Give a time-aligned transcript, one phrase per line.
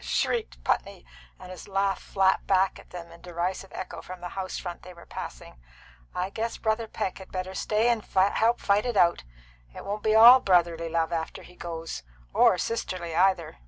[0.00, 1.04] shrieked Putney,
[1.40, 4.94] and his laugh flapped back at them in derisive echo from the house front they
[4.94, 5.56] were passing.
[6.14, 9.24] "I guess Brother Peck had better stay and help fight it out.
[9.74, 13.58] It won't be all brotherly love after he goes or sisterly either."